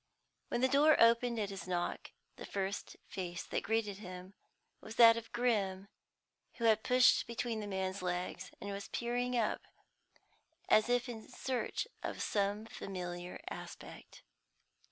[0.47, 4.33] When the door opened at his knock, the first face that greeted him
[4.81, 5.89] was that of Grim,
[6.55, 9.61] who had pushed between the man's legs and was peering up,
[10.67, 14.23] as if in search of some familiar aspect.